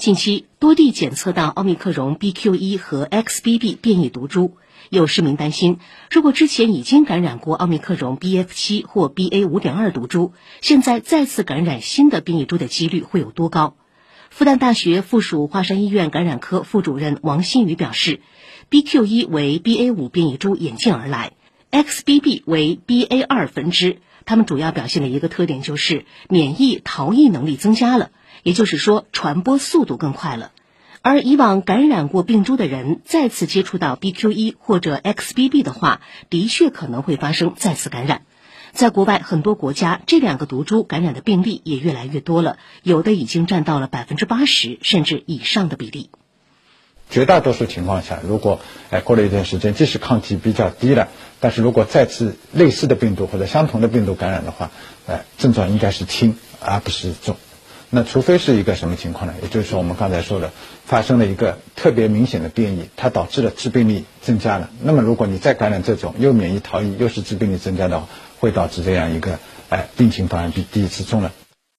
[0.00, 4.52] 近期多地检测到奥密克戎 BQ.1 和 XBB 变异毒株，
[4.88, 5.78] 有市民担心，
[6.10, 10.32] 如果之前已经感染过奥密克戎 BF.7 或 BA.5.2 毒株，
[10.62, 13.76] 现在再次感染新的变异株的几率会有多高？
[14.30, 18.22] 复旦大学附属华山医院感染科副主任王新宇表示
[18.70, 21.32] ，BQ.1 为 BA.5 变异株演进而来
[21.72, 28.10] ，XBB 为 BA.2 分支，它们主要表现的一个特点就是免疫逃逸能力增加了。
[28.42, 30.52] 也就是说，传播速度更快了。
[31.02, 38.22] 而以往感染过病株的人再次接触到 BQ.1 或者 XBB 的话，的确可能会发生再次感染。
[38.72, 46.10] 在国外很多国家，这两个毒株感染的病例也越来越多了，有的已经占到了百分之八十甚至以上的比例。
[47.08, 48.60] 绝大多数情况下，如果
[48.90, 51.08] 哎过了一段时间，即使抗体比较低了，
[51.40, 54.70] 但是如果再次类似的病毒或者相同的病毒感染的话，
[55.08, 57.36] 哎症状应该是轻而不是重。
[57.92, 59.34] 那除非是一个什么情况呢？
[59.42, 60.52] 也就是说，我们刚才说的，
[60.84, 64.70] 发生了一个特别明显的变异，它导致了致病力增加了。
[64.80, 71.32] 那么，如果你再感染这种又免疫逃逸又是致病力增加的话，会导致这样一个哎病情反而比第一次重了。